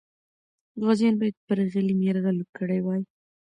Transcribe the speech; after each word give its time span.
غازیان 0.83 1.15
باید 1.19 1.35
پر 1.47 1.57
غلیم 1.73 1.99
یرغل 2.07 2.37
کړی 2.57 2.79
وای. 2.83 3.01